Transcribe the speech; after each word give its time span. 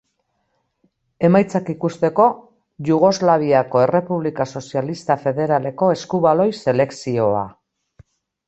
Emaitzak 1.27 1.67
ikusteko: 1.73 2.25
Jugoslaviako 2.89 3.83
Errepublika 3.83 4.49
Sozialista 4.55 5.19
Federaleko 5.27 5.91
Eskubaloi 5.99 6.49
selekzioa. 6.65 7.49